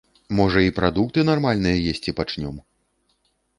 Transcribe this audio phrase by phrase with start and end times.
[0.37, 2.59] Можа, і прадукты нармальныя есці пачнём!